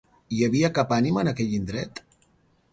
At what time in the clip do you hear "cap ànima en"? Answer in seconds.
0.77-1.31